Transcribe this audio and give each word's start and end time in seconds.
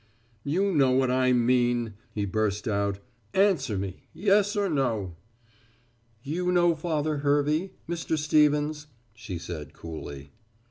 "You 0.43 0.73
know 0.73 0.89
what 0.89 1.11
I 1.11 1.31
mean," 1.31 1.93
he 2.09 2.25
burst 2.25 2.67
out. 2.67 2.97
"Answer 3.35 3.77
me 3.77 4.07
yes 4.15 4.55
or 4.55 4.67
no." 4.67 5.15
"You 6.23 6.51
know 6.51 6.73
Father 6.73 7.17
Hervey, 7.17 7.73
Mr. 7.87 8.17
Stevens," 8.17 8.87
she 9.13 9.37
said 9.37 9.73
coolly. 9.73 10.31